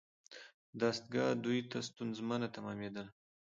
دا 0.03 0.07
دستگاه 0.81 1.29
دوی 1.43 1.59
ته 1.71 1.79
ستونزمنه 1.89 2.47
تمامیدله. 2.55 3.05